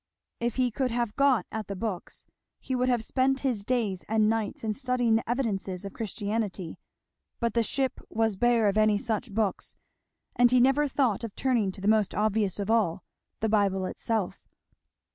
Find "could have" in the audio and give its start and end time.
0.71-1.15